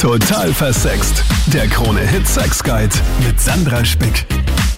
[0.00, 1.22] Total versext.
[1.52, 2.88] Der Krone-Hit Sex Guide
[3.22, 4.24] mit Sandra Spick.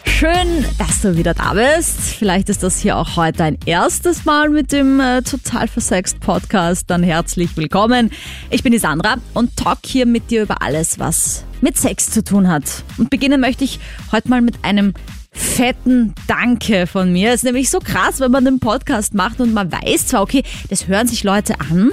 [0.04, 2.00] Schön, dass du wieder da bist.
[2.00, 6.90] Vielleicht ist das hier auch heute ein erstes Mal mit dem äh, Total Versext Podcast.
[6.90, 8.11] Dann herzlich willkommen.
[8.50, 12.25] Ich bin die Sandra und talk hier mit dir über alles, was mit Sex zu
[12.25, 12.82] tun hat.
[12.98, 13.79] Und beginnen möchte ich
[14.11, 14.93] heute mal mit einem
[15.30, 17.29] fetten Danke von mir.
[17.29, 20.43] Es ist nämlich so krass, wenn man einen Podcast macht und man weiß zwar, okay,
[20.68, 21.93] das hören sich Leute an,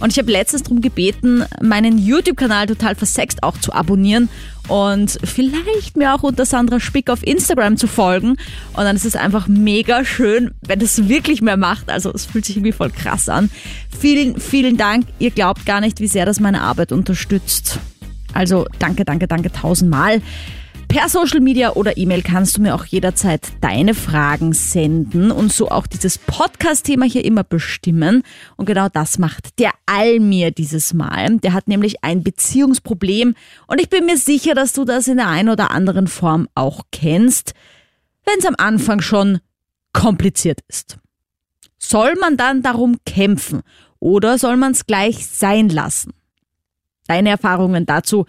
[0.00, 4.28] und ich habe letztens darum gebeten, meinen YouTube-Kanal total versext auch zu abonnieren
[4.68, 8.36] und vielleicht mir auch unter Sandra Spick auf Instagram zu folgen.
[8.74, 11.90] Und dann ist es einfach mega schön, wenn das wirklich mehr macht.
[11.90, 13.50] Also es fühlt sich irgendwie voll krass an.
[13.98, 15.06] Vielen, vielen Dank.
[15.18, 17.78] Ihr glaubt gar nicht, wie sehr das meine Arbeit unterstützt.
[18.34, 20.20] Also danke, danke, danke tausendmal.
[20.88, 25.70] Per Social Media oder E-Mail kannst du mir auch jederzeit deine Fragen senden und so
[25.70, 28.22] auch dieses Podcast-Thema hier immer bestimmen.
[28.56, 31.36] Und genau das macht der Almir dieses Mal.
[31.40, 33.34] Der hat nämlich ein Beziehungsproblem
[33.66, 36.84] und ich bin mir sicher, dass du das in der einen oder anderen Form auch
[36.90, 37.52] kennst,
[38.24, 39.40] wenn es am Anfang schon
[39.92, 40.96] kompliziert ist.
[41.76, 43.60] Soll man dann darum kämpfen
[44.00, 46.14] oder soll man es gleich sein lassen?
[47.06, 48.24] Deine Erfahrungen dazu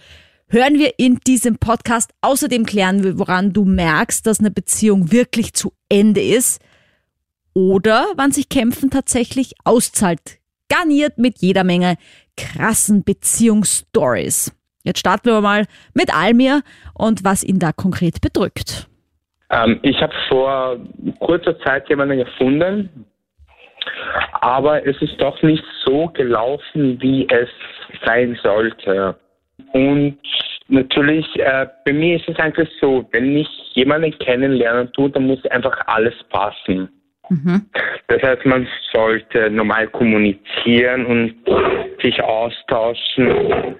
[0.49, 2.11] hören wir in diesem Podcast.
[2.21, 6.61] Außerdem klären wir, woran du merkst, dass eine Beziehung wirklich zu Ende ist
[7.53, 10.39] oder wann sich Kämpfen tatsächlich auszahlt.
[10.69, 11.95] Garniert mit jeder Menge
[12.37, 14.55] krassen Beziehungsstories.
[14.83, 16.61] Jetzt starten wir mal mit Almir
[16.93, 18.87] und was ihn da konkret bedrückt.
[19.51, 20.77] Ähm, ich habe vor
[21.19, 23.05] kurzer Zeit jemanden gefunden,
[24.33, 27.49] aber es ist doch nicht so gelaufen, wie es
[28.05, 29.17] sein sollte.
[29.73, 30.17] Und
[30.67, 35.43] natürlich, äh, bei mir ist es einfach so, wenn ich jemanden kennenlernen tue, dann muss
[35.47, 36.89] einfach alles passen.
[37.29, 37.65] Mhm.
[38.07, 41.35] Das heißt, man sollte normal kommunizieren und
[42.01, 43.75] sich austauschen.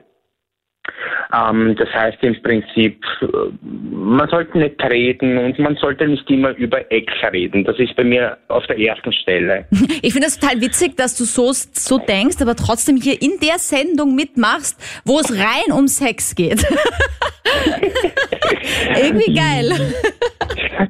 [1.34, 3.28] Ähm, das heißt im Prinzip, äh,
[3.62, 7.64] man sollte nicht reden und man sollte nicht immer über Ex reden.
[7.64, 9.66] Das ist bei mir auf der ersten Stelle.
[10.02, 13.60] Ich finde es total witzig, dass du so, so denkst, aber trotzdem hier in der
[13.60, 16.64] Sendung mitmachst, wo es rein um Sex geht.
[18.96, 19.72] Irgendwie geil.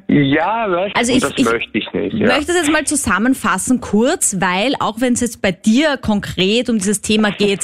[0.06, 2.14] Ja, also ich, das ich möchte ich nicht.
[2.14, 2.26] Ja.
[2.26, 6.78] möchte das jetzt mal zusammenfassen, kurz, weil auch wenn es jetzt bei dir konkret um
[6.78, 7.60] dieses Thema geht,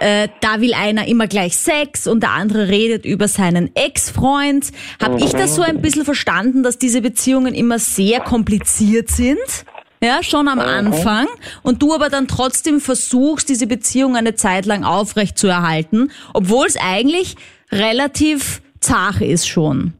[0.00, 4.70] äh, da will einer immer gleich Sex und der andere redet über seinen Ex-Freund.
[5.02, 9.64] Habe ich das so ein bisschen verstanden, dass diese Beziehungen immer sehr kompliziert sind?
[10.02, 11.26] Ja, schon am Anfang.
[11.62, 16.66] Und du aber dann trotzdem versuchst, diese Beziehung eine Zeit lang aufrecht zu erhalten, obwohl
[16.66, 17.36] es eigentlich
[17.72, 19.94] relativ zart ist schon.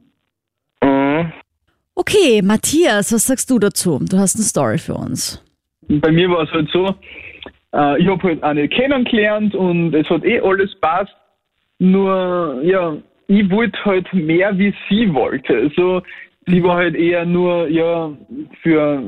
[0.83, 1.33] Mhm.
[1.95, 3.99] Okay, Matthias, was sagst du dazu?
[4.09, 5.43] Du hast eine Story für uns.
[5.89, 6.95] Bei mir war es halt so,
[7.75, 11.15] äh, ich habe halt eine kennengelernt und es hat eh alles passt.
[11.79, 12.97] Nur, ja,
[13.29, 15.55] ich wollte halt mehr, wie sie wollte.
[15.55, 16.03] Also,
[16.47, 18.11] sie war halt eher nur, ja,
[18.63, 19.03] für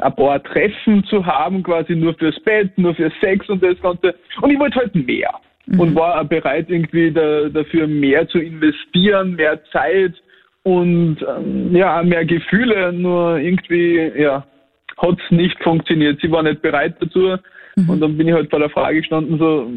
[0.00, 4.14] ein paar Treffen zu haben, quasi nur fürs Bett, nur für Sex und das Ganze.
[4.40, 5.32] Und ich wollte halt mehr.
[5.66, 5.80] Mhm.
[5.80, 10.14] Und war auch bereit, irgendwie da, dafür mehr zu investieren, mehr Zeit
[10.62, 12.92] und ähm, ja, mehr Gefühle.
[12.92, 14.44] Nur irgendwie, ja,
[14.98, 16.20] hat es nicht funktioniert.
[16.20, 17.36] Sie war nicht bereit dazu.
[17.76, 17.90] Mhm.
[17.90, 19.70] Und dann bin ich halt vor der Frage gestanden, so,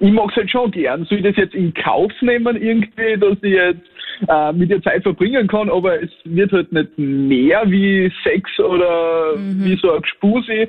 [0.00, 1.04] ich mag es halt schon gern.
[1.04, 3.80] Soll ich das jetzt in Kauf nehmen irgendwie, dass ich jetzt
[4.28, 9.36] äh, mit ihr Zeit verbringen kann, aber es wird halt nicht mehr wie Sex oder
[9.36, 9.64] mhm.
[9.64, 10.68] wie so ein Gspusi,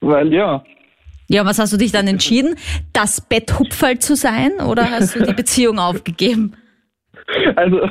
[0.00, 0.64] weil ja.
[1.28, 2.56] Ja, was hast du dich dann entschieden?
[2.92, 6.54] Das Betthupferl zu sein oder hast du die Beziehung aufgegeben?
[7.56, 7.88] Also,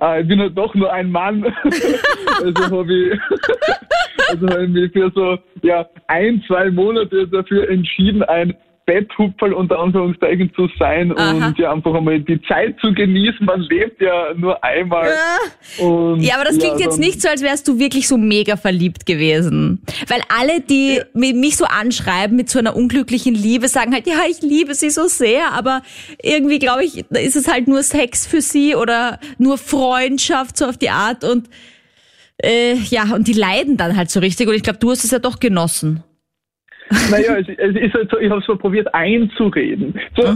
[0.00, 1.44] äh, ich bin halt doch nur ein Mann.
[2.42, 3.20] also habe ich
[4.32, 8.54] also mich für so ja, ein, zwei Monate dafür entschieden, ein
[8.84, 11.48] Betthupferl unter Anführungszeichen zu sein Aha.
[11.48, 13.46] und ja einfach einmal die Zeit zu genießen.
[13.46, 15.08] Man lebt ja nur einmal.
[15.08, 18.16] Ja, und, ja aber das klingt ja, jetzt nicht so, als wärst du wirklich so
[18.16, 19.82] mega verliebt gewesen.
[20.08, 21.04] Weil alle, die ja.
[21.14, 25.06] mich so anschreiben mit so einer unglücklichen Liebe, sagen halt, ja, ich liebe sie so
[25.06, 25.82] sehr, aber
[26.20, 30.76] irgendwie glaube ich, ist es halt nur Sex für sie oder nur Freundschaft so auf
[30.76, 31.48] die Art und
[32.42, 34.48] äh, ja, und die leiden dann halt so richtig.
[34.48, 36.02] Und ich glaube, du hast es ja doch genossen.
[37.10, 39.98] Naja, es, es ist halt so, ich habe es so probiert einzureden.
[40.16, 40.34] So,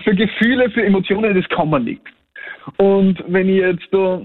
[0.00, 2.02] für Gefühle, für Emotionen, das kann man nicht.
[2.78, 4.22] Und wenn ich jetzt da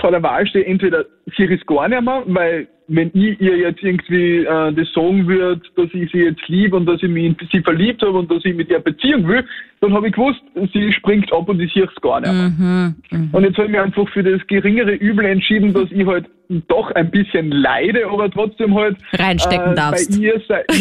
[0.00, 1.04] vor der Wahl stehe, entweder
[1.36, 5.60] sie ist gar nicht mehr, weil wenn ich ihr jetzt irgendwie äh, das sagen würde,
[5.76, 8.44] dass ich sie jetzt liebe und dass ich mich in sie verliebt habe und dass
[8.44, 9.44] ich mit ihr Beziehung will,
[9.80, 10.40] dann habe ich gewusst,
[10.72, 12.50] sie springt ab und ich sehe es gar nicht mehr.
[12.50, 13.28] Mhm, mhm.
[13.32, 16.26] Und jetzt habe ich mich einfach für das geringere Übel entschieden, dass ich halt
[16.68, 20.10] doch ein bisschen leide, aber trotzdem halt Reinstecken äh, darfst.
[20.10, 20.62] bei ihr sei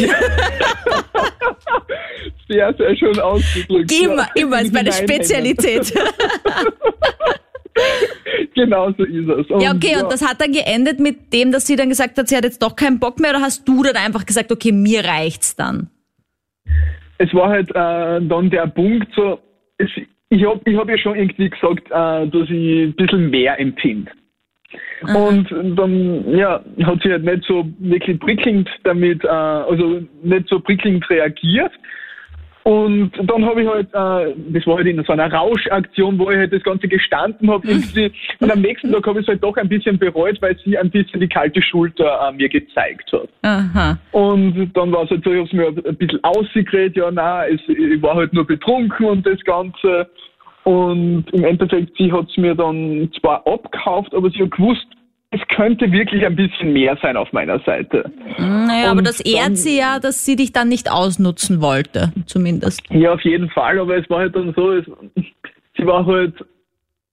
[2.50, 3.92] sehr, sehr schön ausgedrückt.
[3.92, 4.92] Immer, Ja, immer ist meine.
[4.92, 5.94] Spezialität.
[8.56, 9.50] genau so ist es.
[9.50, 12.28] Und, Ja, okay, und das hat dann geendet mit dem, dass sie dann gesagt hat,
[12.28, 15.04] sie hat jetzt doch keinen Bock mehr oder hast du dann einfach gesagt, okay, mir
[15.04, 15.90] reicht's dann?
[17.18, 19.40] es war halt äh, dann der Punkt so,
[19.78, 19.90] es,
[20.30, 24.12] ich habe ich hab ja schon irgendwie gesagt, äh, dass ich ein bisschen mehr empfinde.
[25.04, 30.60] Und dann ja, hat sie halt nicht so wirklich prickelnd damit, äh, also nicht so
[30.60, 31.72] prickelnd reagiert.
[32.63, 36.38] Und dann habe ich halt, äh, das war halt in so einer Rauschaktion, wo ich
[36.38, 37.68] halt das Ganze gestanden habe.
[38.39, 40.89] Und am nächsten Tag habe ich es halt doch ein bisschen bereut, weil sie ein
[40.89, 43.27] bisschen die kalte Schulter äh, mir gezeigt hat.
[43.42, 43.98] Aha.
[44.12, 47.54] Und dann war es halt so, ich habe es mir ein bisschen ausgeredet, ja, nein,
[47.54, 50.07] es, ich war halt nur betrunken und das Ganze.
[50.63, 54.88] Und im Endeffekt, sie hat es mir dann zwar abgekauft, aber sie hat gewusst,
[55.33, 58.12] es könnte wirklich ein bisschen mehr sein auf meiner Seite.
[58.38, 62.81] Naja, aber Und das ehrt sie ja, dass sie dich dann nicht ausnutzen wollte, zumindest.
[62.91, 64.85] Ja, auf jeden Fall, aber es war halt dann so, es,
[65.75, 66.35] sie war halt,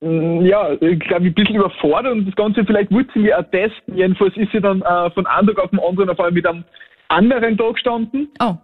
[0.00, 3.50] mm, ja, ich glaube, ein bisschen überfordert und das Ganze, vielleicht wollte sie mir auch
[3.50, 3.96] testen.
[3.96, 6.64] Jedenfalls ist sie dann äh, von einem Tag auf den anderen auf einmal mit einem
[7.08, 8.28] anderen da gestanden.
[8.38, 8.54] Oh.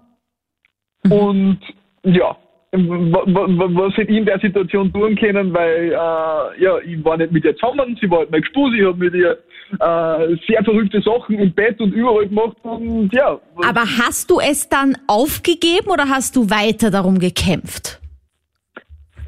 [1.09, 1.61] Und
[2.03, 2.37] ja,
[2.77, 7.45] was hätte ich in der Situation tun können, weil äh, ja, ich war nicht mit
[7.45, 9.39] ihr zusammen, sie war halt mein Gespus, ich habe mit ihr
[9.73, 13.39] äh, sehr verrückte Sachen im Bett und überall gemacht und ja.
[13.57, 18.01] Aber hast du es dann aufgegeben oder hast du weiter darum gekämpft?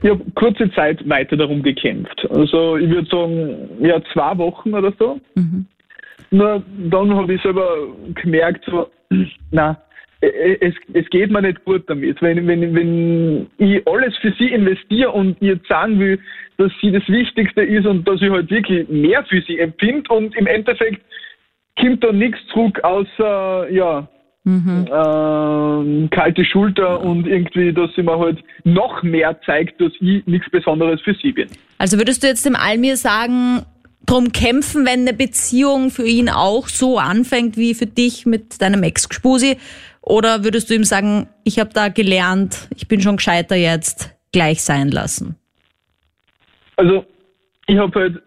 [0.03, 2.25] Ich habe kurze Zeit weiter darum gekämpft.
[2.31, 5.21] Also ich würde sagen, ja, zwei Wochen oder so.
[6.31, 7.69] Nur dann habe ich selber
[8.15, 8.89] gemerkt, so,
[9.51, 9.77] na,
[10.21, 12.21] es, es geht mir nicht gut damit.
[12.21, 16.19] Wenn, wenn, wenn ich alles für sie investiere und ihr sagen will,
[16.57, 20.37] dass sie das Wichtigste ist und dass ich halt wirklich mehr für sie empfinde und
[20.37, 21.01] im Endeffekt
[21.79, 24.09] kommt da nichts zurück, außer, ja,
[24.47, 30.51] ähm, kalte Schulter und irgendwie, dass sie mir halt noch mehr zeigt, dass ich nichts
[30.51, 31.49] Besonderes für sie bin.
[31.77, 33.63] Also würdest du jetzt dem Almir sagen,
[34.07, 38.83] drum kämpfen, wenn eine Beziehung für ihn auch so anfängt wie für dich mit deinem
[38.83, 39.59] Ex-Gspusi?
[40.09, 44.63] Oder würdest du ihm sagen, ich habe da gelernt, ich bin schon gescheiter jetzt, gleich
[44.63, 45.37] sein lassen?
[46.77, 47.05] Also,
[47.67, 48.23] ich habe halt,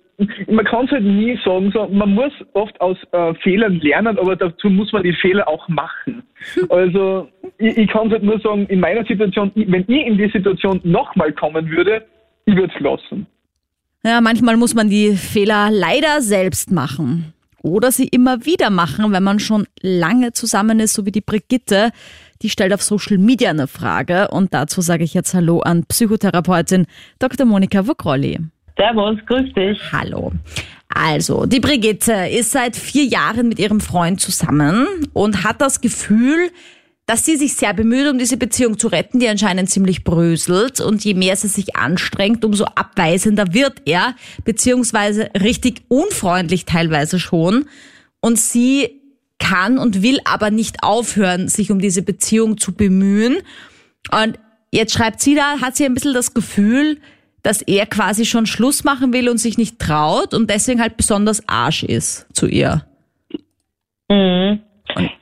[0.47, 4.35] man kann es halt nie sagen, so, man muss oft aus äh, Fehlern lernen, aber
[4.35, 6.21] dazu muss man die Fehler auch machen.
[6.69, 10.79] Also, ich, ich kann halt nur sagen, in meiner Situation, wenn ich in die Situation
[10.83, 12.05] nochmal kommen würde,
[12.45, 13.25] ich würde es lassen.
[14.03, 17.33] Ja, manchmal muss man die Fehler leider selbst machen.
[17.63, 21.91] Oder sie immer wieder machen, wenn man schon lange zusammen ist, so wie die Brigitte.
[22.41, 26.87] Die stellt auf Social Media eine Frage und dazu sage ich jetzt Hallo an Psychotherapeutin
[27.19, 27.45] Dr.
[27.45, 28.39] Monika Vogrolli.
[28.77, 29.79] Servus, grüß dich.
[29.91, 30.31] Hallo.
[30.89, 36.51] Also, die Brigitte ist seit vier Jahren mit ihrem Freund zusammen und hat das Gefühl,
[37.05, 40.79] dass sie sich sehr bemüht, um diese Beziehung zu retten, die anscheinend ziemlich bröselt.
[40.79, 44.15] Und je mehr sie sich anstrengt, umso abweisender wird er,
[44.45, 47.65] beziehungsweise richtig unfreundlich teilweise schon.
[48.21, 49.01] Und sie
[49.39, 53.37] kann und will aber nicht aufhören, sich um diese Beziehung zu bemühen.
[54.11, 54.39] Und
[54.71, 56.99] jetzt schreibt sie da, hat sie ein bisschen das Gefühl,
[57.43, 61.47] dass er quasi schon Schluss machen will und sich nicht traut und deswegen halt besonders
[61.49, 62.85] Arsch ist zu ihr.
[64.09, 64.61] Mhm.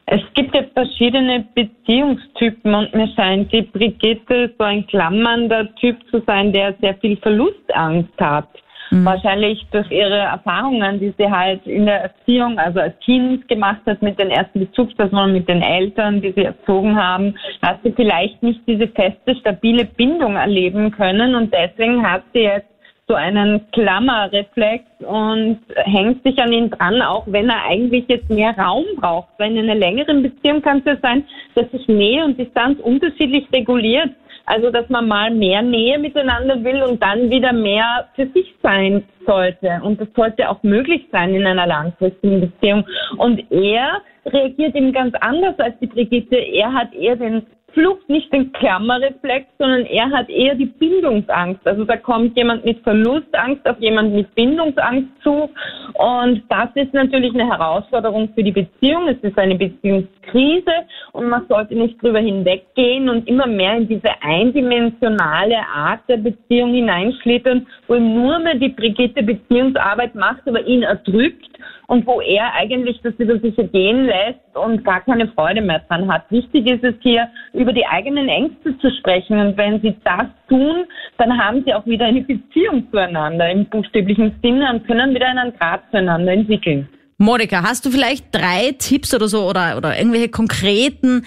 [0.05, 6.21] Es gibt jetzt verschiedene Beziehungstypen und mir scheint die Brigitte so ein klammernder Typ zu
[6.25, 8.47] sein, der sehr viel Verlustangst hat.
[8.91, 14.01] Wahrscheinlich durch ihre Erfahrungen, die sie halt in der Erziehung, also als Kind gemacht hat
[14.01, 18.61] mit den ersten Bezugspersonen, mit den Eltern, die sie erzogen haben, hat sie vielleicht nicht
[18.65, 22.78] diese feste, stabile Bindung erleben können und deswegen hat sie jetzt
[23.09, 28.55] so einen Klammerreflex und hängt sich an ihn dran, auch wenn er eigentlich jetzt mehr
[28.55, 29.29] Raum braucht.
[29.39, 31.25] Weil in einer längeren Beziehung kann es ja sein,
[31.55, 34.11] dass sich Nähe und Distanz unterschiedlich reguliert.
[34.45, 39.03] Also, dass man mal mehr Nähe miteinander will und dann wieder mehr für sich sein
[39.25, 39.79] sollte.
[39.83, 42.83] Und das sollte auch möglich sein in einer langfristigen Beziehung.
[43.17, 46.35] Und er reagiert eben ganz anders als die Brigitte.
[46.35, 51.65] Er hat eher den Flucht nicht den Klammerreflex, sondern er hat eher die Bindungsangst.
[51.65, 55.49] Also da kommt jemand mit Verlustangst auf jemand mit Bindungsangst zu.
[55.93, 59.07] Und das ist natürlich eine Herausforderung für die Beziehung.
[59.07, 60.71] Es ist eine Beziehungskrise
[61.13, 66.73] und man sollte nicht drüber hinweggehen und immer mehr in diese eindimensionale Art der Beziehung
[66.73, 71.48] hineinschlittern, wo nur mehr die Brigitte Beziehungsarbeit macht, aber ihn erdrückt
[71.87, 76.11] und wo er eigentlich das über sich ergehen lässt und gar keine Freude mehr dran
[76.11, 76.29] hat.
[76.29, 79.39] Wichtig ist es hier, über die eigenen Ängste zu sprechen.
[79.39, 80.85] Und wenn sie das tun,
[81.17, 85.53] dann haben sie auch wieder eine Beziehung zueinander im buchstäblichen Sinne und können wieder einen
[85.57, 86.87] Grad zueinander entwickeln.
[87.17, 91.25] Monika, hast du vielleicht drei Tipps oder so oder, oder irgendwelche konkreten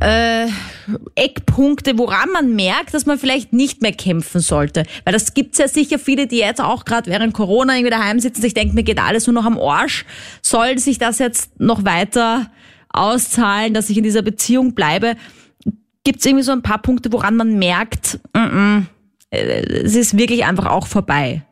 [0.00, 0.46] äh,
[1.14, 4.84] Eckpunkte, woran man merkt, dass man vielleicht nicht mehr kämpfen sollte.
[5.04, 8.42] Weil das gibt's ja sicher viele, die jetzt auch gerade während Corona irgendwie daheim sitzen,
[8.42, 10.04] sich denken, mir geht alles nur noch am Arsch.
[10.42, 12.50] Soll sich das jetzt noch weiter
[12.90, 15.16] auszahlen, dass ich in dieser Beziehung bleibe?
[16.04, 18.82] Gibt's irgendwie so ein paar Punkte, woran man merkt, mm -mm,
[19.30, 21.42] es ist wirklich einfach auch vorbei?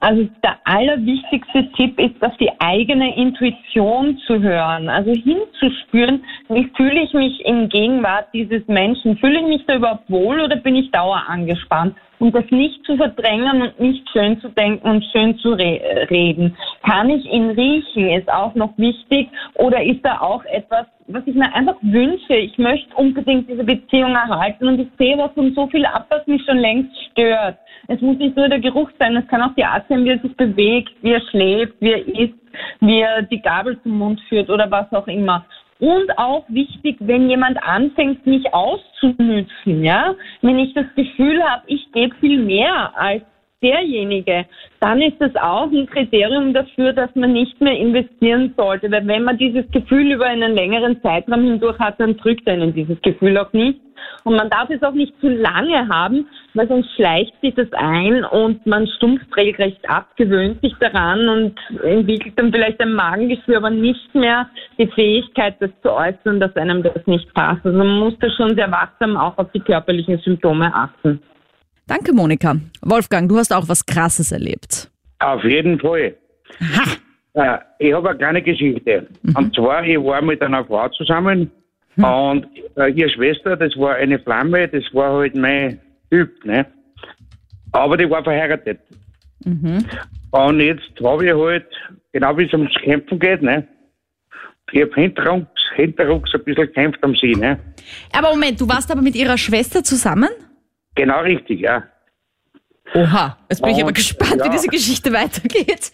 [0.00, 7.02] Also der allerwichtigste Tipp ist, dass die eigene Intuition zu hören, also hinzuspüren, wie fühle
[7.02, 9.16] ich mich in Gegenwart dieses Menschen?
[9.18, 11.96] Fühle ich mich da überhaupt wohl oder bin ich dauerangespannt?
[12.20, 16.56] Und das nicht zu verdrängen und nicht schön zu denken und schön zu re reden.
[16.82, 19.28] Kann ich ihn riechen, ist auch noch wichtig.
[19.54, 22.34] Oder ist da auch etwas, was ich mir einfach wünsche?
[22.34, 26.26] Ich möchte unbedingt diese Beziehung erhalten und ich sehe was von so viel ab, was
[26.26, 27.58] mich schon längst stört.
[27.86, 30.18] Es muss nicht nur der Geruch sein, es kann auch die Art sein, wie er
[30.18, 32.34] sich bewegt, wie er schläft, wie er isst,
[32.80, 35.44] wie er die Gabel zum Mund führt oder was auch immer.
[35.80, 41.92] Und auch wichtig, wenn jemand anfängt, mich auszunützen, ja, wenn ich das Gefühl habe, ich
[41.92, 43.22] gebe viel mehr als
[43.62, 44.46] derjenige,
[44.80, 48.90] dann ist das auch ein Kriterium dafür, dass man nicht mehr investieren sollte.
[48.90, 53.00] Weil wenn man dieses Gefühl über einen längeren Zeitraum hindurch hat, dann drückt einen dieses
[53.02, 53.80] Gefühl auch nicht.
[54.24, 58.24] Und man darf es auch nicht zu lange haben, weil sonst schleicht sich das ein
[58.24, 63.70] und man stumpft regelrecht ab, gewöhnt sich daran und entwickelt dann vielleicht ein Magengeschwür, aber
[63.70, 67.64] nicht mehr die Fähigkeit, das zu äußern, dass einem das nicht passt.
[67.64, 71.22] Also man muss da schon sehr wachsam auch auf die körperlichen Symptome achten.
[71.86, 72.56] Danke, Monika.
[72.82, 74.90] Wolfgang, du hast auch was Krasses erlebt.
[75.20, 76.14] Auf jeden Fall.
[77.34, 79.06] Äh, ich habe eine kleine Geschichte.
[79.22, 79.36] Mhm.
[79.36, 81.50] Und zwar, ich war mit einer Frau zusammen
[81.98, 82.04] mhm.
[82.04, 86.44] und äh, ihre Schwester, das war eine Flamme, das war halt mein Typ.
[86.44, 86.66] Ne?
[87.72, 88.80] Aber die war verheiratet.
[89.44, 89.84] Mhm.
[90.30, 91.66] Und jetzt habe ich halt,
[92.12, 93.66] genau wie es ums Kämpfen geht, ne?
[94.72, 97.34] ich habe hinterrucks, hinterrucks ein bisschen gekämpft am See.
[97.34, 97.58] Ne?
[98.12, 100.30] Aber Moment, du warst aber mit ihrer Schwester zusammen?
[100.94, 101.84] Genau richtig, ja.
[102.94, 104.46] Oha, jetzt bin ich aber gespannt, ja.
[104.46, 105.92] wie diese Geschichte weitergeht.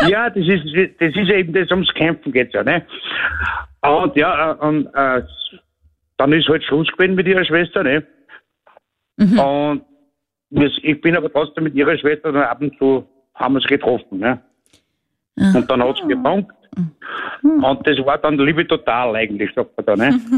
[0.08, 0.64] ja, das ist,
[0.98, 2.86] das ist eben das, ums Kämpfen geht ja, ne?
[3.82, 5.22] Und ja, äh, und, äh,
[6.18, 8.06] dann ist halt Schluss gewesen mit ihrer Schwester, ne?
[9.16, 9.38] Mhm.
[9.38, 9.84] Und
[10.82, 14.18] ich bin aber trotzdem mit ihrer Schwester dann ab und zu haben wir es getroffen,
[14.18, 14.40] ne?
[15.36, 15.56] Mhm.
[15.56, 16.52] Und dann hat es gepunkt.
[17.42, 17.64] Mhm.
[17.64, 20.20] Und das war dann Liebe total eigentlich, sagt man da, ne?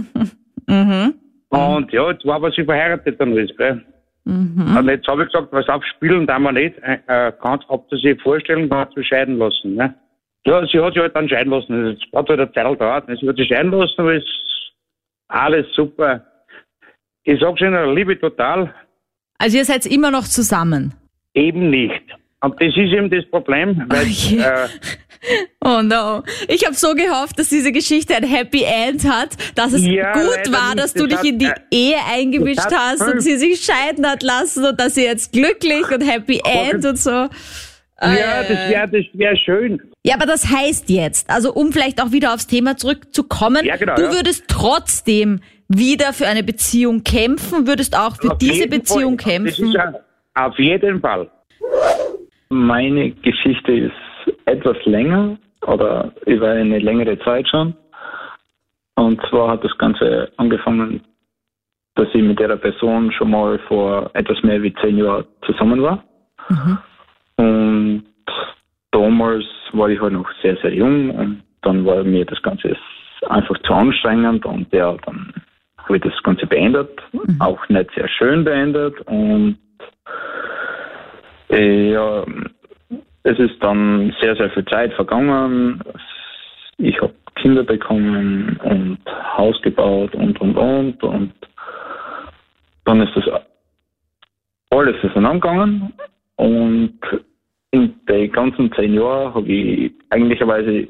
[0.69, 1.15] Mhm.
[1.49, 3.85] Und ja, jetzt war aber sie verheiratet dann ist, gell?
[4.25, 4.77] Mhm.
[4.77, 6.79] Und jetzt habe ich gesagt, was aufspielen da wir nicht.
[6.79, 9.75] Äh, äh kannst, ob du sich vorstellen kannst, du scheiden lassen.
[9.75, 9.95] Ne?
[10.45, 11.87] Ja, sie hat sich halt dann scheiden lassen.
[11.93, 13.05] Es hat halt eine Zeit gedauert.
[13.21, 14.27] Sie hat sich scheiden lassen, aber ist
[15.29, 16.27] alles super.
[17.25, 18.75] Ich sag's Ihnen, Liebe total.
[19.39, 20.95] Also ihr seid immer noch zusammen?
[21.35, 22.03] Eben nicht.
[22.41, 24.65] Und das ist eben das Problem, weil oh, yeah.
[24.65, 24.69] äh,
[25.65, 26.25] oh no.
[26.49, 30.53] Ich habe so gehofft, dass diese Geschichte ein Happy End hat, dass es ja, gut
[30.53, 34.25] war, dass du dich in die äh, Ehe eingemischt hast und sie sich scheiden hat
[34.25, 37.11] lassen und dass sie jetzt glücklich und Happy End und so.
[37.11, 39.92] Ja, das wäre das wär schön.
[40.05, 43.95] Ja, aber das heißt jetzt, also um vielleicht auch wieder aufs Thema zurückzukommen, ja, genau,
[43.95, 44.57] du würdest ja.
[44.59, 49.33] trotzdem wieder für eine Beziehung kämpfen, würdest auch für auf diese Beziehung Fall.
[49.33, 49.73] kämpfen.
[49.73, 49.93] Ja
[50.35, 51.31] auf jeden Fall.
[52.49, 57.75] Meine Geschichte ist etwas länger oder über eine längere Zeit schon.
[58.95, 61.03] Und zwar hat das Ganze angefangen,
[61.95, 66.05] dass ich mit der Person schon mal vor etwas mehr wie zehn Jahren zusammen war.
[66.49, 66.79] Mhm.
[67.37, 68.05] Und
[68.93, 72.77] damals war ich halt noch sehr, sehr jung und dann war mir das Ganze
[73.29, 75.33] einfach zu anstrengend und ja, dann
[75.79, 77.01] habe ich das Ganze beendet.
[77.13, 77.41] Mhm.
[77.41, 79.59] Auch nicht sehr schön beendet und
[81.51, 82.25] ja,
[83.25, 85.83] es ist dann sehr, sehr viel Zeit vergangen.
[86.79, 88.99] Ich habe Kinder bekommen und
[89.37, 91.03] Haus gebaut und, und, und.
[91.03, 91.33] Und
[92.85, 93.25] dann ist das
[94.71, 95.93] alles auseinandergegangen.
[96.37, 96.99] Und
[97.73, 100.89] in den ganzen zehn Jahren habe ich eigentlicherweise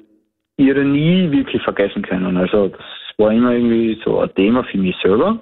[0.56, 2.36] ihre nie wirklich vergessen können.
[2.36, 2.80] Also das
[3.18, 5.38] war immer irgendwie so ein Thema für mich selber,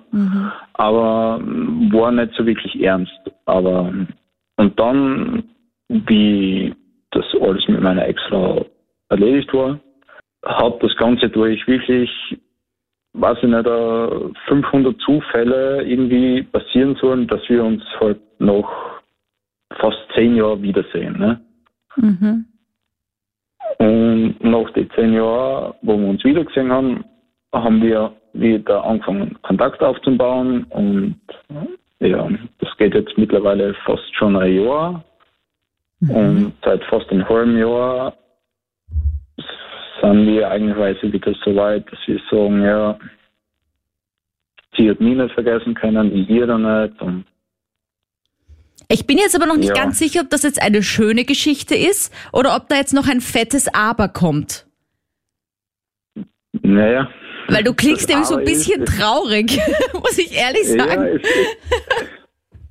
[0.74, 3.18] aber ähm, war nicht so wirklich ernst.
[3.46, 3.92] Aber
[4.56, 5.44] und dann,
[5.88, 6.74] wie
[7.12, 8.66] das alles mit meiner Ex-Frau
[9.08, 9.80] erledigt war,
[10.44, 12.10] hat das Ganze durch wirklich,
[13.14, 14.08] weiß ich nicht, äh,
[14.46, 18.89] 500 Zufälle irgendwie passieren sollen, dass wir uns halt noch
[19.78, 21.18] fast zehn Jahre wiedersehen.
[21.18, 21.40] Ne?
[21.96, 22.44] Mhm.
[23.78, 27.04] Und nach den zehn Jahren, wo wir uns wiedergesehen haben,
[27.52, 30.64] haben wir wieder angefangen, Kontakt aufzubauen.
[30.70, 31.20] Und
[32.00, 35.04] ja, das geht jetzt mittlerweile fast schon ein Jahr.
[36.00, 38.14] Und seit fast einem halben Jahr
[40.00, 42.98] sind wir eigentlich wieder so weit, dass wir sagen, ja,
[44.76, 47.00] sie hat mich nicht vergessen können, ich ihr dann nicht.
[47.02, 47.24] Und
[48.92, 49.74] Ich bin jetzt aber noch nicht Ja.
[49.84, 53.20] ganz sicher, ob das jetzt eine schöne Geschichte ist oder ob da jetzt noch ein
[53.20, 54.66] fettes Aber kommt.
[56.62, 57.08] naja.
[57.48, 59.58] Weil du klingst nämlich so ein ist- bisschen traurig,
[59.94, 61.20] muss ich ehrlich Ja, sagen.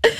[0.01, 0.11] es,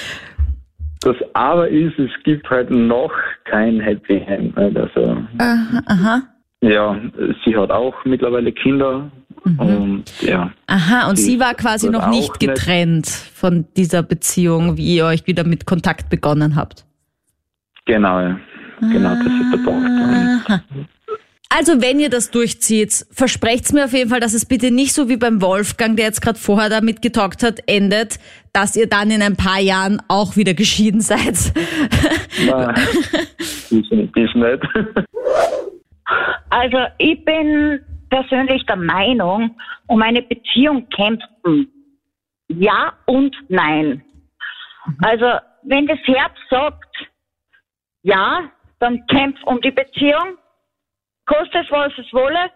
[1.02, 3.12] das Aber ist, es gibt halt noch
[3.46, 4.58] kein Happy End.
[4.58, 6.22] Also, Aha, aha.
[6.62, 7.00] ja,
[7.46, 9.10] sie hat auch mittlerweile Kinder
[9.44, 14.78] und ja, Aha, und Sie sie war quasi noch nicht nicht- getrennt von dieser Beziehung,
[14.78, 16.86] wie ihr euch wieder mit Kontakt begonnen habt.
[17.86, 18.40] genau, ja.
[18.82, 20.64] genau, das ist der Punkt.
[21.52, 25.10] Also wenn ihr das durchzieht, versprecht's mir auf jeden Fall, dass es bitte nicht so
[25.10, 28.20] wie beim Wolfgang, der jetzt gerade vorher damit getalkt hat, endet,
[28.54, 31.52] dass ihr dann in ein paar Jahren auch wieder geschieden seid.
[32.46, 32.76] nein,
[33.40, 34.14] das ist nicht.
[36.52, 37.80] Also ich bin
[38.10, 39.56] persönlich der Meinung,
[39.88, 41.72] um eine Beziehung kämpfen.
[42.48, 44.04] Ja und nein.
[45.02, 47.10] Also wenn das Herz sagt,
[48.04, 48.50] ja,
[48.80, 50.38] dann kämpf um die Beziehung,
[51.26, 52.52] koste es, was es wolle.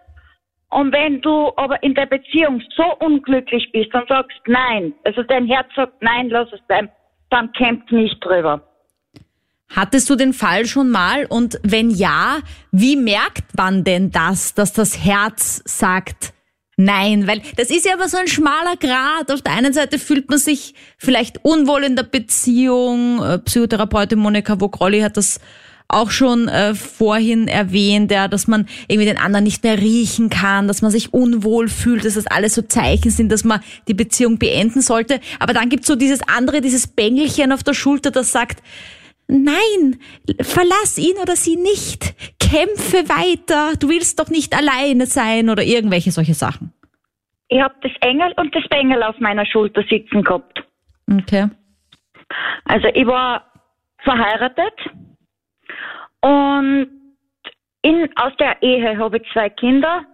[0.69, 5.45] Und wenn du aber in der Beziehung so unglücklich bist und sagst nein, also dein
[5.45, 6.89] Herz sagt nein, lass es bleiben,
[7.29, 8.61] dann kämpf nicht drüber.
[9.75, 11.25] Hattest du den Fall schon mal?
[11.25, 12.39] Und wenn ja,
[12.71, 16.33] wie merkt man denn das, dass das Herz sagt
[16.75, 17.27] Nein?
[17.27, 19.31] Weil das ist ja immer so ein schmaler Grat.
[19.31, 23.21] Auf der einen Seite fühlt man sich vielleicht unwohl in der Beziehung.
[23.21, 25.39] Äh, Psychotherapeutin Monika Vogrolli hat das
[25.87, 30.67] auch schon äh, vorhin erwähnt, ja, dass man irgendwie den anderen nicht mehr riechen kann,
[30.67, 34.39] dass man sich unwohl fühlt, dass das alles so Zeichen sind, dass man die Beziehung
[34.39, 35.19] beenden sollte.
[35.39, 38.63] Aber dann gibt's so dieses andere, dieses Bängelchen auf der Schulter, das sagt,
[39.33, 39.99] Nein,
[40.41, 42.13] verlass ihn oder sie nicht.
[42.39, 43.75] Kämpfe weiter.
[43.79, 46.71] Du willst doch nicht alleine sein oder irgendwelche solche Sachen.
[47.47, 50.63] Ich habe das Engel und das Bengel auf meiner Schulter sitzen gehabt.
[51.11, 51.49] Okay.
[52.65, 53.51] Also ich war
[54.03, 54.73] verheiratet
[56.21, 56.89] und
[57.81, 60.05] in, aus der Ehe habe ich zwei Kinder.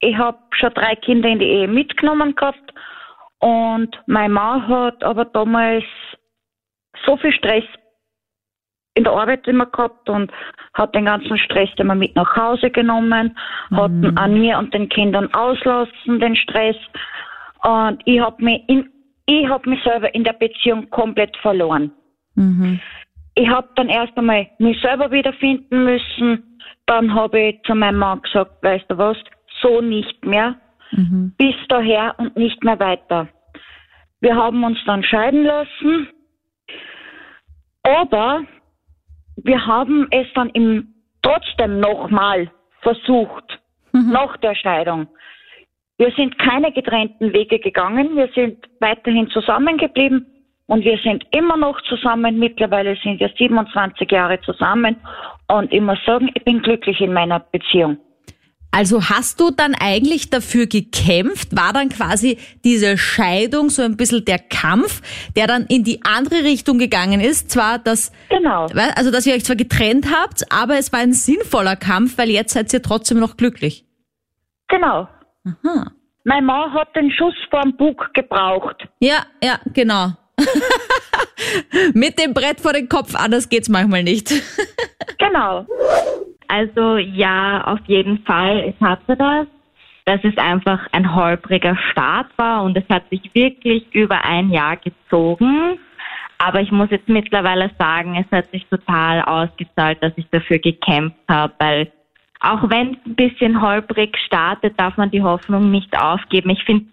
[0.00, 2.72] Ich habe schon drei Kinder in die Ehe mitgenommen gehabt
[3.38, 5.84] und mein Mann hat aber damals
[7.04, 7.64] so viel Stress
[8.96, 10.32] in der Arbeit immer gehabt und
[10.74, 13.36] hat den ganzen Stress immer mit nach Hause genommen,
[13.70, 16.76] hat ihn an mir und den Kindern auslassen, den Stress.
[17.62, 18.88] Und ich habe mich, in,
[19.26, 21.92] ich hab mich selber in der Beziehung komplett verloren.
[22.34, 22.80] Mhm.
[23.34, 26.58] Ich habe dann erst einmal mich selber wiederfinden müssen.
[26.86, 29.18] Dann habe ich zu meinem Mann gesagt, weißt du was,
[29.60, 30.56] so nicht mehr.
[30.92, 31.34] Mhm.
[31.36, 33.28] Bis daher und nicht mehr weiter.
[34.20, 36.08] Wir haben uns dann scheiden lassen.
[37.82, 38.42] Aber
[39.36, 42.50] wir haben es dann im, trotzdem nochmal
[42.82, 43.60] versucht,
[43.92, 45.08] nach der Scheidung.
[45.98, 48.16] Wir sind keine getrennten Wege gegangen.
[48.16, 50.26] Wir sind weiterhin zusammengeblieben
[50.66, 52.38] und wir sind immer noch zusammen.
[52.38, 54.96] Mittlerweile sind wir 27 Jahre zusammen
[55.48, 57.98] und ich muss sagen, ich bin glücklich in meiner Beziehung.
[58.76, 61.56] Also hast du dann eigentlich dafür gekämpft?
[61.56, 65.00] War dann quasi diese Scheidung so ein bisschen der Kampf,
[65.34, 67.50] der dann in die andere Richtung gegangen ist?
[67.50, 68.66] Zwar, dass, Genau.
[68.94, 72.52] also, dass ihr euch zwar getrennt habt, aber es war ein sinnvoller Kampf, weil jetzt
[72.52, 73.86] seid ihr trotzdem noch glücklich.
[74.68, 75.08] Genau.
[75.46, 75.92] Aha.
[76.24, 78.86] Mein Mann hat den Schuss vorm Bug gebraucht.
[79.00, 80.10] Ja, ja, genau.
[81.94, 84.34] Mit dem Brett vor den Kopf, anders geht's manchmal nicht.
[85.18, 85.64] Genau.
[86.48, 88.74] Also ja, auf jeden Fall.
[88.74, 89.46] Ich hatte das,
[90.04, 94.76] dass es einfach ein holpriger Start war und es hat sich wirklich über ein Jahr
[94.76, 95.78] gezogen.
[96.38, 101.16] Aber ich muss jetzt mittlerweile sagen, es hat sich total ausgezahlt, dass ich dafür gekämpft
[101.28, 101.92] habe, weil
[102.40, 106.50] auch wenn es ein bisschen holprig startet, darf man die Hoffnung nicht aufgeben.
[106.50, 106.84] Ich finde,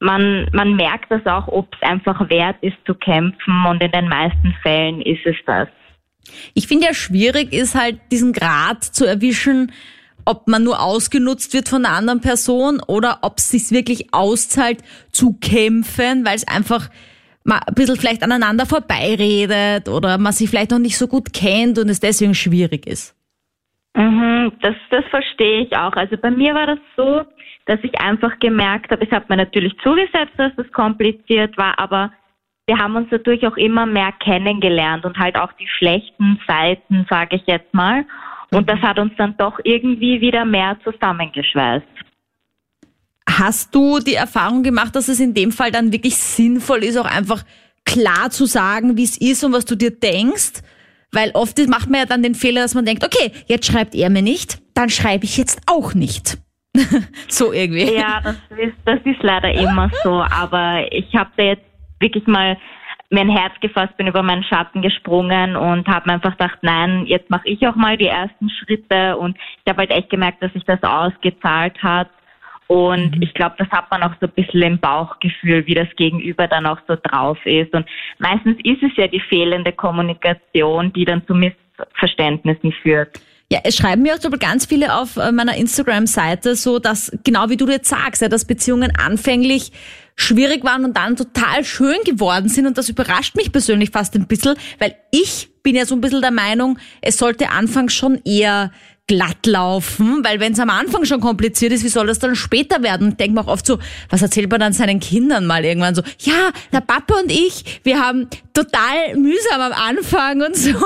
[0.00, 4.08] man, man merkt das auch, ob es einfach wert ist zu kämpfen und in den
[4.08, 5.68] meisten Fällen ist es das.
[6.54, 9.72] Ich finde ja schwierig ist halt diesen Grad zu erwischen,
[10.24, 14.78] ob man nur ausgenutzt wird von einer anderen Person oder ob es sich wirklich auszahlt
[15.10, 16.88] zu kämpfen, weil es einfach
[17.44, 21.78] mal ein bisschen vielleicht aneinander vorbeiredet oder man sich vielleicht noch nicht so gut kennt
[21.78, 23.16] und es deswegen schwierig ist.
[23.94, 25.92] Mhm, das, das verstehe ich auch.
[25.92, 27.22] Also bei mir war das so,
[27.66, 32.12] dass ich einfach gemerkt habe, ich habe mir natürlich zugesetzt, dass das kompliziert war, aber
[32.72, 37.36] wir haben uns dadurch auch immer mehr kennengelernt und halt auch die schlechten Seiten, sage
[37.36, 38.06] ich jetzt mal.
[38.50, 41.86] Und das hat uns dann doch irgendwie wieder mehr zusammengeschweißt.
[43.28, 47.04] Hast du die Erfahrung gemacht, dass es in dem Fall dann wirklich sinnvoll ist, auch
[47.04, 47.42] einfach
[47.84, 50.62] klar zu sagen, wie es ist und was du dir denkst?
[51.12, 54.08] Weil oft macht man ja dann den Fehler, dass man denkt, okay, jetzt schreibt er
[54.08, 56.38] mir nicht, dann schreibe ich jetzt auch nicht.
[57.28, 57.94] so irgendwie.
[57.94, 60.22] Ja, das ist, das ist leider immer so.
[60.22, 61.71] Aber ich habe da jetzt
[62.02, 62.58] wirklich mal
[63.12, 67.04] mir ein Herz gefasst, bin über meinen Schatten gesprungen und habe mir einfach gedacht, nein,
[67.06, 70.52] jetzt mache ich auch mal die ersten Schritte und ich habe halt echt gemerkt, dass
[70.52, 72.08] sich das ausgezahlt hat.
[72.68, 73.22] Und mhm.
[73.22, 76.64] ich glaube, das hat man auch so ein bisschen im Bauchgefühl, wie das Gegenüber dann
[76.64, 77.74] auch so drauf ist.
[77.74, 77.86] Und
[78.18, 83.20] meistens ist es ja die fehlende Kommunikation, die dann zu Missverständnissen führt.
[83.52, 87.58] Ja, es schreiben mir auch ganz viele auf äh, meiner Instagram-Seite so, dass genau wie
[87.58, 89.72] du jetzt sagst, ja, dass Beziehungen anfänglich
[90.16, 94.26] schwierig waren und dann total schön geworden sind und das überrascht mich persönlich fast ein
[94.26, 98.72] bisschen, weil ich bin ja so ein bisschen der Meinung, es sollte anfangs schon eher
[99.08, 102.82] glatt laufen, weil wenn es am Anfang schon kompliziert ist, wie soll das dann später
[102.82, 103.08] werden?
[103.08, 106.02] Und denkt man auch oft so, was erzählt man dann seinen Kindern mal irgendwann so,
[106.20, 110.70] ja, der Papa und ich, wir haben total mühsam am Anfang und so.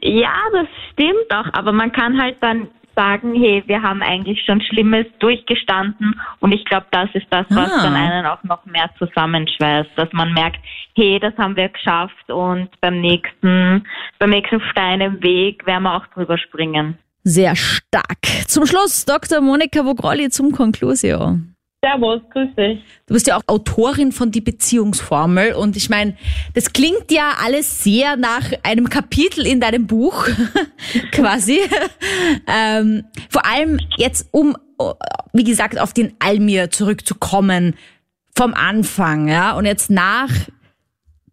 [0.00, 4.60] ja, das stimmt auch, aber man kann halt dann sagen, hey, wir haben eigentlich schon
[4.60, 7.82] Schlimmes durchgestanden und ich glaube, das ist das, was ah.
[7.82, 10.58] dann einen auch noch mehr zusammenschweißt, dass man merkt,
[10.96, 13.86] hey, das haben wir geschafft und beim nächsten,
[14.18, 16.98] beim nächsten Stein im Weg werden wir auch drüber springen.
[17.22, 18.24] Sehr stark.
[18.46, 19.40] Zum Schluss Dr.
[19.40, 21.38] Monika Vogrolli zum Conclusio.
[21.84, 22.82] Servus, grüß dich.
[23.06, 26.16] Du bist ja auch Autorin von Die Beziehungsformel und ich meine,
[26.54, 30.26] das klingt ja alles sehr nach einem Kapitel in deinem Buch,
[31.12, 31.60] quasi.
[32.46, 34.56] ähm, vor allem jetzt, um,
[35.32, 37.76] wie gesagt, auf den Almir zurückzukommen
[38.34, 40.30] vom Anfang, ja, und jetzt nach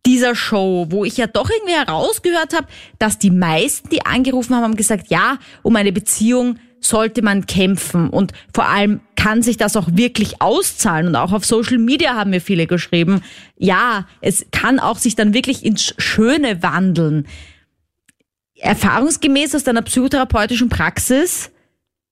[0.06, 2.67] dieser Show, wo ich ja doch irgendwie herausgehört habe,
[2.99, 8.10] dass die meisten, die angerufen haben, haben gesagt, ja, um eine Beziehung sollte man kämpfen
[8.10, 12.32] und vor allem kann sich das auch wirklich auszahlen und auch auf Social Media haben
[12.32, 13.22] mir viele geschrieben,
[13.58, 17.28] ja, es kann auch sich dann wirklich ins Schöne wandeln.
[18.56, 21.52] Erfahrungsgemäß aus deiner psychotherapeutischen Praxis,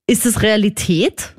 [0.06, 1.34] ist das Realität?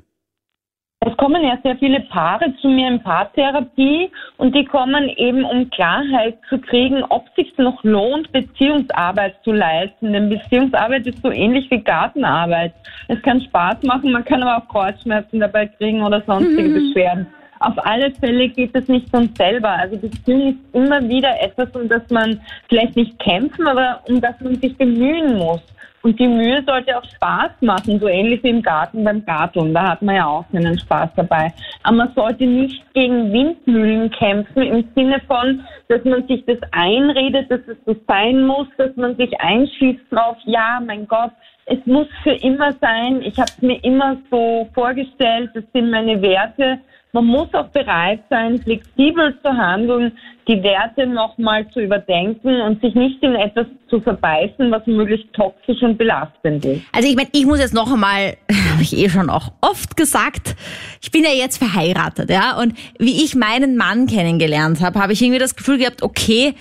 [1.05, 5.69] Es kommen ja sehr viele Paare zu mir in Paartherapie und die kommen eben, um
[5.69, 10.13] Klarheit zu kriegen, ob es sich noch lohnt, Beziehungsarbeit zu leisten.
[10.13, 12.73] Denn Beziehungsarbeit ist so ähnlich wie Gartenarbeit.
[13.09, 16.73] Es kann Spaß machen, man kann aber auch Kreuzschmerzen dabei kriegen oder sonstige mhm.
[16.73, 17.27] Beschwerden.
[17.63, 19.69] Auf alle Fälle geht es nicht von selber.
[19.69, 24.39] Also Beziehung ist immer wieder etwas, um das man vielleicht nicht kämpfen, aber um das
[24.41, 25.61] man sich bemühen muss.
[26.01, 29.73] Und die Mühe sollte auch Spaß machen, so ähnlich wie im Garten beim Garten.
[29.73, 31.53] Da hat man ja auch einen Spaß dabei.
[31.83, 37.49] Aber man sollte nicht gegen Windmühlen kämpfen im Sinne von, dass man sich das einredet,
[37.49, 41.31] dass es so sein muss, dass man sich einschießt drauf, ja, mein Gott,
[41.67, 43.21] es muss für immer sein.
[43.21, 46.79] Ich habe es mir immer so vorgestellt, das sind meine Werte
[47.13, 50.11] man muss auch bereit sein, flexibel zu handeln,
[50.47, 55.81] die Werte nochmal zu überdenken und sich nicht in etwas zu verbeißen, was möglichst toxisch
[55.83, 56.81] und belastend ist.
[56.91, 58.35] Also ich meine, ich muss jetzt noch einmal,
[58.71, 60.55] habe ich eh schon auch oft gesagt,
[61.01, 65.21] ich bin ja jetzt verheiratet, ja, und wie ich meinen Mann kennengelernt habe, habe ich
[65.21, 66.55] irgendwie das Gefühl gehabt, okay,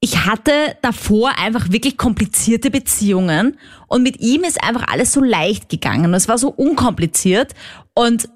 [0.00, 0.50] ich hatte
[0.82, 6.12] davor einfach wirklich komplizierte Beziehungen und mit ihm ist einfach alles so leicht gegangen.
[6.12, 7.54] Es war so unkompliziert
[7.94, 8.28] und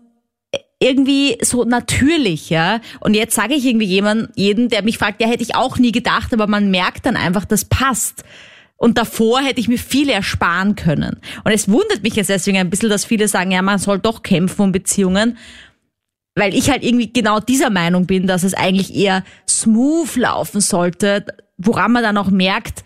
[0.80, 2.80] irgendwie so natürlich, ja.
[3.00, 5.92] Und jetzt sage ich irgendwie jemand, jeden, der mich fragt, ja, hätte ich auch nie
[5.92, 8.24] gedacht, aber man merkt dann einfach, das passt.
[8.76, 11.20] Und davor hätte ich mir viel ersparen können.
[11.42, 14.22] Und es wundert mich jetzt deswegen ein bisschen, dass viele sagen, ja, man soll doch
[14.22, 15.36] kämpfen um Beziehungen.
[16.36, 21.26] Weil ich halt irgendwie genau dieser Meinung bin, dass es eigentlich eher smooth laufen sollte,
[21.56, 22.84] woran man dann auch merkt,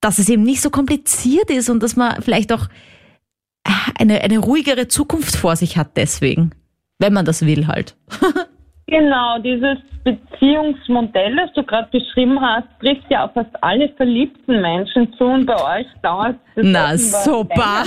[0.00, 2.68] dass es eben nicht so kompliziert ist und dass man vielleicht auch
[3.98, 6.52] eine, eine ruhigere Zukunft vor sich hat deswegen.
[6.98, 7.94] Wenn man das will halt.
[8.86, 15.12] genau, dieses Beziehungsmodell, das du gerade beschrieben hast, trifft ja auf fast alle verliebten Menschen
[15.14, 16.64] zu und bei euch dauert es.
[16.64, 17.82] Na super.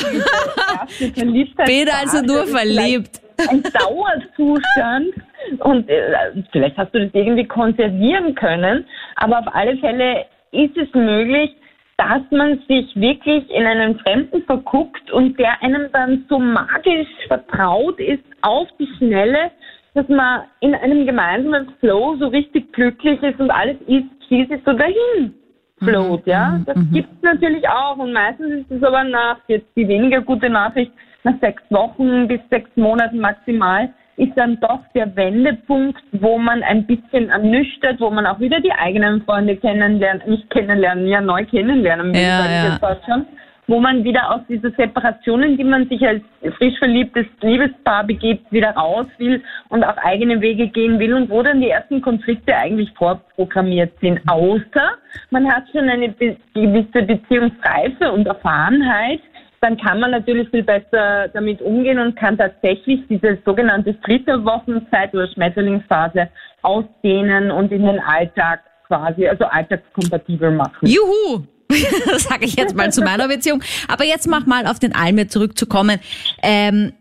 [1.65, 3.21] Bin also nur verliebt.
[3.49, 5.13] Ein Dauerzustand.
[5.59, 10.93] Und äh, vielleicht hast du das irgendwie konservieren können, aber auf alle Fälle ist es
[10.93, 11.51] möglich,
[11.99, 17.99] dass man sich wirklich in einen Fremden verguckt und der einem dann so magisch vertraut
[17.99, 19.51] ist auf die Schnelle,
[19.93, 24.61] dass man in einem gemeinsamen Flow so richtig glücklich ist und alles ist, fließt sich
[24.65, 25.33] so dahin
[25.79, 26.51] float, ja.
[26.51, 30.21] Mhm, Das gibt es natürlich auch und meistens ist es aber nach, jetzt die weniger
[30.21, 30.91] gute Nachricht,
[31.23, 36.85] nach sechs Wochen bis sechs Monaten maximal, ist dann doch der Wendepunkt, wo man ein
[36.85, 42.13] bisschen ernüchtert, wo man auch wieder die eigenen Freunde kennenlernt, nicht kennenlernen, ja neu kennenlernen
[42.13, 42.89] will, Ja, sag ich ja.
[42.91, 43.25] jetzt schon,
[43.67, 46.21] wo man wieder aus dieser Separationen, die man sich als
[46.57, 51.41] frisch verliebtes Liebespaar begeht, wieder raus will und auch eigene Wege gehen will und wo
[51.43, 54.19] dann die ersten Konflikte eigentlich vorprogrammiert sind.
[54.27, 54.97] Außer
[55.29, 56.09] man hat schon eine
[56.53, 59.21] gewisse Beziehungsreife und Erfahrenheit,
[59.61, 65.27] dann kann man natürlich viel besser damit umgehen und kann tatsächlich diese sogenannte Flitterwochenzeit oder
[65.27, 66.29] Schmetterlingsphase
[66.61, 70.87] ausdehnen und in den Alltag quasi, also alltagskompatibel machen.
[70.87, 71.43] Juhu!
[72.17, 73.61] Sage ich jetzt mal zu meiner Beziehung.
[73.87, 75.99] Aber jetzt mach mal auf den Almir zurückzukommen.
[76.41, 76.93] Ähm,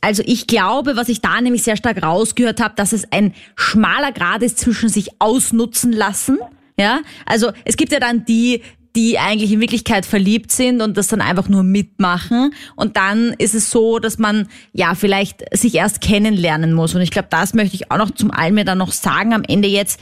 [0.00, 4.12] also ich glaube, was ich da nämlich sehr stark rausgehört habe, dass es ein schmaler
[4.12, 6.38] Grad ist zwischen sich ausnutzen lassen.
[6.78, 8.62] Ja, also es gibt ja dann die,
[8.96, 12.52] die eigentlich in Wirklichkeit verliebt sind und das dann einfach nur mitmachen.
[12.74, 16.94] Und dann ist es so, dass man ja vielleicht sich erst kennenlernen muss.
[16.94, 19.68] Und ich glaube, das möchte ich auch noch zum Almir dann noch sagen am Ende
[19.68, 20.00] jetzt,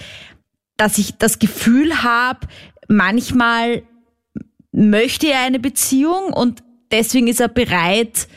[0.76, 2.46] dass ich das Gefühl habe,
[2.88, 3.82] manchmal
[4.72, 8.28] möchte er eine Beziehung und deswegen ist er bereit,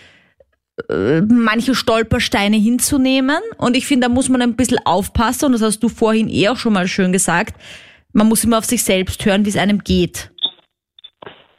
[0.90, 3.40] äh, manche Stolpersteine hinzunehmen.
[3.58, 5.46] Und ich finde, da muss man ein bisschen aufpassen.
[5.46, 7.60] Und das hast du vorhin eh auch schon mal schön gesagt.
[8.14, 10.32] Man muss immer auf sich selbst hören, wie es einem geht.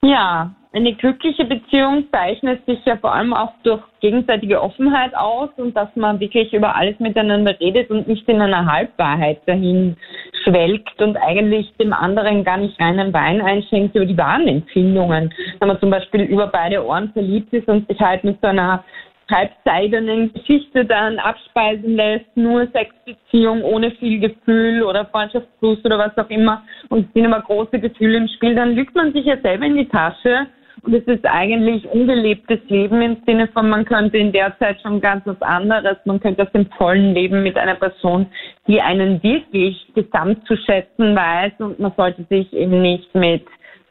[0.08, 5.76] Ja, eine glückliche Beziehung zeichnet sich ja vor allem auch durch gegenseitige Offenheit aus und
[5.76, 9.98] dass man wirklich über alles miteinander redet und nicht in einer Halbwahrheit dahin
[10.44, 15.30] schwelgt und eigentlich dem anderen gar nicht reinen Wein einschenkt über die wahren Empfindungen.
[15.60, 18.82] Wenn man zum Beispiel über beide Ohren verliebt ist und sich halt mit so einer
[19.30, 26.30] halbseidenen Geschichte dann abspeisen lässt, nur Sexbeziehung ohne viel Gefühl oder Freundschaftsplus oder was auch
[26.30, 29.66] immer und es sind immer große Gefühle im Spiel, dann lügt man sich ja selber
[29.66, 30.46] in die Tasche
[30.82, 35.00] und es ist eigentlich ungelebtes Leben im Sinne von, man könnte in der Zeit schon
[35.00, 38.26] ganz was anderes, man könnte aus dem vollen Leben mit einer Person,
[38.66, 43.44] die einen wirklich gesamt zu schätzen weiß und man sollte sich eben nicht mit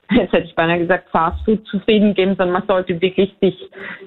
[0.12, 3.56] jetzt hätte ich beinahe gesagt, Fast Food zufrieden geben, sondern man sollte wirklich sich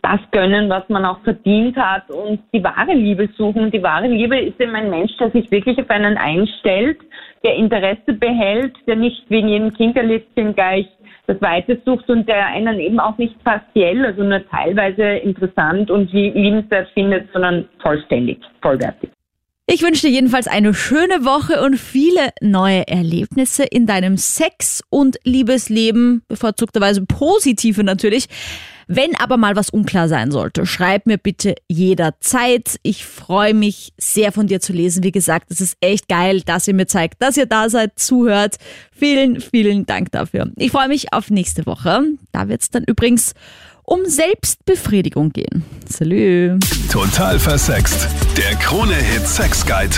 [0.03, 3.65] das gönnen, was man auch verdient hat und die wahre Liebe suchen.
[3.65, 6.99] Und die wahre Liebe ist eben ein Mensch, der sich wirklich auf einen einstellt,
[7.45, 10.87] der Interesse behält, der nicht wegen jedem Kinderlitzchen gleich
[11.27, 16.13] das Weite sucht und der einen eben auch nicht partiell, also nur teilweise interessant und
[16.13, 19.11] liebenswert findet, sondern vollständig, vollwertig.
[19.73, 25.21] Ich wünsche dir jedenfalls eine schöne Woche und viele neue Erlebnisse in deinem Sex- und
[25.23, 28.27] Liebesleben, bevorzugterweise positive natürlich.
[28.89, 32.81] Wenn aber mal was unklar sein sollte, schreib mir bitte jederzeit.
[32.83, 35.05] Ich freue mich sehr von dir zu lesen.
[35.05, 38.57] Wie gesagt, es ist echt geil, dass ihr mir zeigt, dass ihr da seid, zuhört.
[38.91, 40.51] Vielen, vielen Dank dafür.
[40.57, 42.03] Ich freue mich auf nächste Woche.
[42.33, 43.35] Da wird es dann übrigens
[43.91, 45.65] um Selbstbefriedigung gehen.
[45.89, 46.59] Salü.
[46.91, 48.09] Total versext.
[48.37, 49.97] Der Krone-Hit Sex Guide.